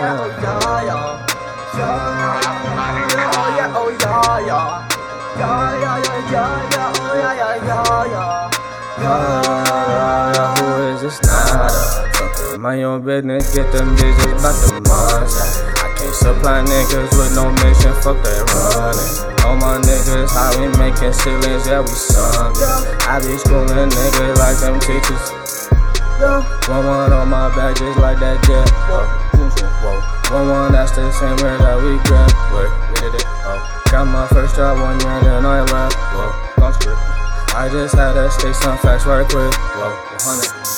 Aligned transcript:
yeah, 0.00 0.16
oh 0.16 0.32
yeah, 0.40 0.88
yeah. 0.88 1.28
Yeah, 1.76 1.96
yeah, 3.56 3.76
oh 3.76 3.88
yeah, 4.00 4.40
yeah. 4.48 4.88
Yeah, 5.38 5.48
yeah, 5.80 5.96
yeah, 6.00 6.20
yeah, 6.30 6.48
yeah, 6.72 6.92
oh 6.96 7.14
yeah, 7.20 7.32
yeah, 7.36 7.68
yeah, 7.68 8.04
yeah. 8.08 8.50
Yeah, 9.00 10.56
who 10.56 10.66
is 10.94 11.00
this 11.02 11.18
nada? 11.22 12.58
My 12.58 12.82
own 12.82 13.02
business, 13.04 13.54
get 13.54 13.72
them 13.72 13.96
bitches 13.96 14.32
about 14.40 14.56
the 14.60 14.72
money. 14.88 15.28
I 15.80 15.88
can't 15.96 16.14
supply 16.14 16.60
niggas 16.64 17.10
with 17.16 17.32
no 17.34 17.50
mission, 17.64 17.94
fuck 18.00 18.18
that 18.24 18.44
running. 18.52 19.12
All 19.44 19.56
my 19.56 19.80
niggas, 19.80 20.30
how 20.32 20.52
we 20.60 20.68
making 20.76 21.12
ceilings, 21.12 21.66
yeah, 21.66 21.80
we 21.80 21.88
something. 21.88 22.68
I 23.08 23.20
be 23.20 23.36
schooling 23.38 23.88
niggas 23.88 24.36
like 24.36 24.58
them 24.60 24.80
teachers. 24.80 25.68
One 26.68 26.84
one 26.86 27.12
on 27.12 27.28
my 27.28 27.48
back 27.56 27.76
just 27.76 27.98
like 27.98 28.18
that 28.20 28.36
jet. 28.44 29.29
Whoa. 29.82 29.98
One 30.30 30.48
one 30.48 30.72
that's 30.72 30.92
the 30.92 31.10
same 31.12 31.36
way 31.42 31.56
that 31.58 31.76
we 31.82 31.98
grab. 32.06 32.30
Wait, 32.54 32.70
we 32.90 32.94
did 33.02 33.14
it. 33.18 33.26
Oh. 33.42 33.58
Got 33.90 34.06
my 34.06 34.26
first 34.28 34.54
job 34.54 34.78
one 34.78 35.00
year, 35.02 35.20
then 35.26 35.44
I 35.44 35.66
left. 35.66 35.98
Whoa, 36.14 36.30
don't 36.62 36.74
script. 36.74 37.00
I 37.58 37.66
just 37.66 37.94
had 37.98 38.14
to 38.14 38.30
stay 38.30 38.52
some 38.52 38.78
facts 38.78 39.06
right 39.06 39.26
quick. 39.26 39.50
Whoa, 39.74 39.90
100. 40.22 40.70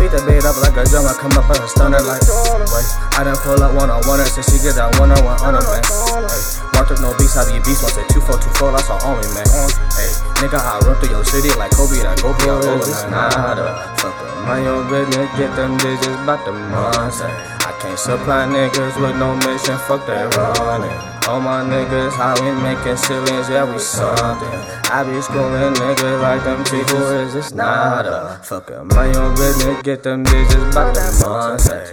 Beat 0.00 0.16
the 0.16 0.22
beat 0.24 0.40
up 0.48 0.56
like 0.64 0.72
a 0.80 0.88
drum, 0.88 1.04
I 1.04 1.12
come 1.12 1.36
up 1.36 1.44
as 1.52 1.60
a 1.60 1.68
stunner 1.68 2.00
like 2.00 2.24
Wait, 2.72 2.88
I 3.18 3.20
done 3.20 3.36
pull 3.44 3.60
up 3.60 3.76
one 3.76 3.92
on 3.92 4.00
one, 4.08 4.24
since 4.24 4.48
she 4.48 4.56
get 4.56 4.80
that 4.80 4.96
one 4.96 5.12
on 5.12 5.20
one 5.20 5.36
on 5.44 5.52
her, 5.52 5.60
man. 5.60 5.84
Hey, 6.24 6.40
marked 6.72 6.96
up 6.96 7.04
no 7.04 7.12
beats, 7.20 7.36
I 7.36 7.44
be 7.44 7.60
beast, 7.60 7.84
once 7.84 8.00
a 8.00 8.06
2424, 8.08 8.80
that's 8.80 8.88
all 8.88 9.02
on 9.04 9.20
me, 9.20 9.28
man. 9.36 9.44
Hey, 9.92 10.08
nigga, 10.40 10.56
I 10.56 10.80
run 10.88 10.96
through 11.04 11.12
your 11.12 11.24
city 11.28 11.52
like 11.60 11.76
Kobe, 11.76 12.00
that 12.00 12.16
go 12.24 12.32
be 12.32 12.48
all 12.48 12.64
over, 12.64 12.88
nada. 13.12 13.92
Fuck 14.00 14.16
up. 14.24 14.48
Mind 14.48 14.64
your 14.64 14.80
business, 14.88 15.28
get 15.36 15.52
them 15.52 15.76
digits 15.76 16.16
about 16.16 16.48
the 16.48 16.56
monster. 16.56 17.59
Can't 17.80 17.98
supply 17.98 18.46
niggas 18.46 19.00
with 19.00 19.16
no 19.16 19.34
mission, 19.36 19.78
fuck 19.88 20.06
that 20.06 20.36
running. 20.36 20.92
All 21.28 21.40
my 21.40 21.64
niggas, 21.64 22.12
how 22.12 22.34
we 22.36 22.52
making 22.60 22.96
ceilings, 22.96 23.48
yeah, 23.48 23.64
we 23.64 23.78
something. 23.78 24.48
I 24.92 25.02
be 25.02 25.20
schooling 25.22 25.72
niggas 25.74 26.20
like 26.20 26.44
them 26.44 26.62
teachers, 26.64 27.34
it's 27.34 27.52
nada. 27.54 28.38
Fuck 28.42 28.70
it, 28.70 28.84
mind 28.84 29.14
your 29.14 29.30
business, 29.30 29.80
get 29.82 30.02
them 30.02 30.24
digits 30.24 30.54
about 30.54 30.94
the 30.94 31.24
monster. 31.26 31.86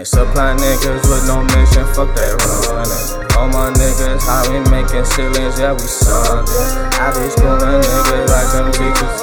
Can't 0.00 0.08
supply 0.08 0.56
niggas 0.56 1.04
with 1.12 1.28
no 1.28 1.44
mission, 1.44 1.84
fuck 1.92 2.08
that 2.16 2.32
running. 2.72 3.20
All 3.36 3.52
my 3.52 3.68
niggas, 3.76 4.24
how 4.24 4.48
we 4.48 4.56
making 4.72 5.04
ceilings, 5.04 5.60
yeah, 5.60 5.76
we 5.76 5.84
something. 5.84 6.48
I 6.96 7.12
be 7.12 7.28
schooling 7.28 7.84
niggas 7.84 8.24
like 8.32 8.48
them 8.48 8.72
teachers 8.72 9.20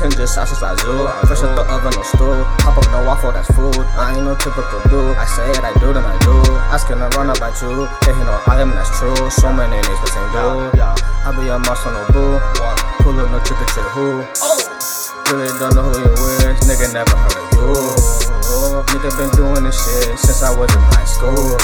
ain't 0.00 0.16
just 0.16 0.32
sauce 0.32 0.64
I 0.64 0.72
do. 0.80 1.08
Fresh 1.28 1.44
out 1.44 1.56
the 1.56 1.64
oven 1.68 1.92
or 1.92 2.04
stool. 2.08 2.40
Pop 2.64 2.80
up 2.80 2.88
no 2.88 3.04
waffle, 3.04 3.32
that's 3.32 3.52
food. 3.52 3.76
I 4.00 4.16
ain't 4.16 4.24
no 4.24 4.32
typical 4.36 4.80
dude. 4.88 5.12
I 5.16 5.28
say 5.28 5.44
it, 5.44 5.60
I 5.60 5.76
do, 5.76 5.92
then 5.92 6.04
I 6.04 6.16
do. 6.24 6.32
Asking 6.72 7.04
to 7.04 7.08
run 7.20 7.28
up 7.28 7.44
at 7.44 7.60
you. 7.60 7.84
They 8.08 8.16
know 8.24 8.40
I 8.48 8.64
am, 8.64 8.72
that's 8.72 8.92
true. 8.96 9.28
So 9.28 9.52
many 9.52 9.76
names, 9.76 10.00
but 10.00 10.08
same 10.08 10.28
dude. 10.32 10.80
I 10.80 11.36
be 11.36 11.52
a 11.52 11.58
muscle, 11.60 11.92
no 11.92 12.00
boo. 12.12 12.40
Pull 13.04 13.20
up 13.20 13.28
no 13.28 13.40
trick 13.44 13.60
or 13.60 13.68
treat 13.68 13.88
who. 13.92 14.24
Oh. 14.40 14.56
Really 15.32 15.52
don't 15.60 15.74
know 15.76 15.84
who 15.84 16.00
you 16.00 16.12
is. 16.48 16.64
Nigga 16.64 16.92
never 16.92 17.12
heard 17.12 17.36
of 17.36 17.52
you. 17.52 18.13
Nigga 18.94 19.10
been 19.18 19.30
doing 19.36 19.64
this 19.64 19.76
shit 19.76 20.18
since 20.18 20.42
I 20.42 20.50
was 20.56 20.72
in 20.72 20.80
high 20.94 21.04
school. 21.04 21.56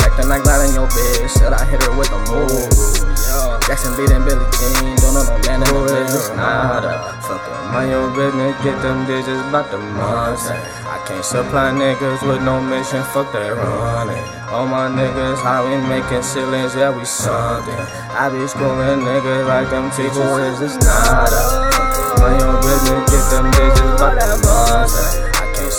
Acting 0.00 0.28
like 0.28 0.42
glad 0.42 0.68
in 0.68 0.74
your 0.74 0.88
bitch. 0.88 1.30
Said 1.30 1.52
I 1.52 1.64
hit 1.64 1.82
her 1.82 1.96
with 1.96 2.12
a 2.12 2.18
move. 2.30 2.50
Yeah. 2.50 3.58
Jackson 3.66 3.96
beating 3.96 4.20
Billie 4.28 4.44
Jean, 4.60 4.92
don't 5.00 5.14
know 5.16 5.24
no 5.24 5.40
man 5.48 5.64
in 5.64 5.72
the 5.72 5.80
business, 5.88 6.28
nada. 6.36 7.16
Fuck 7.24 7.48
up, 7.48 7.72
mind 7.72 7.90
your 7.90 8.12
business, 8.12 8.52
get 8.60 8.76
them 8.82 9.06
digits 9.08 9.40
about 9.48 9.70
the 9.70 9.78
months. 9.78 10.52
I 10.84 11.00
can't 11.08 11.24
supply 11.24 11.72
niggas 11.72 12.20
with 12.28 12.42
no 12.44 12.60
mission, 12.60 13.02
fuck 13.16 13.32
that 13.32 13.56
running. 13.56 14.20
All 14.52 14.66
my 14.68 14.92
niggas, 14.92 15.40
how 15.40 15.64
we 15.64 15.80
making 15.88 16.22
ceilings, 16.22 16.76
yeah, 16.76 16.92
we 16.92 17.04
something. 17.06 17.80
I 18.12 18.28
be 18.28 18.46
schooling 18.46 19.00
niggas 19.00 19.48
like 19.48 19.70
them 19.70 19.88
teachers, 19.96 20.60
it's 20.60 20.76
nada. 20.84 21.72
Fuck 21.72 21.96
up, 21.96 22.20
mind 22.20 22.40
your 22.44 22.60
business, 22.60 23.00
get 23.08 23.24
them 23.32 23.48
digits 23.48 23.80
about 23.80 24.12
the 24.12 24.28
months. 24.28 24.28
I 24.28 24.28
can't 24.28 24.33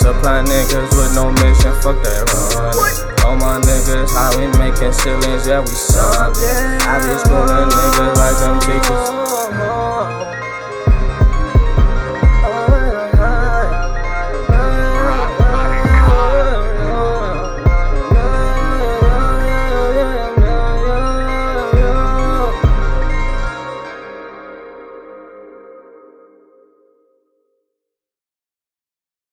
supply 0.06 0.38
niggas 0.46 0.90
with 0.94 1.10
no 1.18 1.32
mission, 1.42 1.74
fuck 1.82 1.98
that 2.06 2.22
running. 2.30 3.26
All 3.26 3.34
my 3.34 3.58
niggas, 3.58 4.14
how 4.14 4.30
we 4.38 4.46
making 4.54 4.94
ceilings, 4.94 5.46
yeah, 5.50 5.58
we 5.58 5.66
something. 5.66 6.78
I 6.86 7.02
be 7.02 7.10
schooling 7.18 7.66
niggas 7.74 8.14
like 8.14 8.38
them 8.38 8.56
teachers. 8.62 9.05